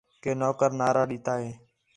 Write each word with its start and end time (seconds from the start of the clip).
کہ 0.21 0.31
نوکر 0.39 0.71
نعرہ 0.79 1.03
ݙِتّا 1.09 1.33
ہے 1.41 1.51